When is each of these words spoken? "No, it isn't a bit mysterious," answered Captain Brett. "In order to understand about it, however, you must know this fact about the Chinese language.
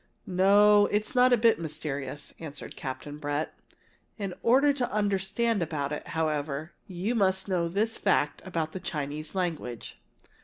"No, 0.25 0.87
it 0.87 1.03
isn't 1.03 1.31
a 1.31 1.37
bit 1.37 1.59
mysterious," 1.59 2.33
answered 2.39 2.75
Captain 2.75 3.19
Brett. 3.19 3.53
"In 4.17 4.33
order 4.41 4.73
to 4.73 4.91
understand 4.91 5.61
about 5.61 5.91
it, 5.91 6.07
however, 6.07 6.71
you 6.87 7.13
must 7.13 7.47
know 7.47 7.69
this 7.69 7.99
fact 7.99 8.41
about 8.43 8.71
the 8.71 8.79
Chinese 8.79 9.35
language. 9.35 9.99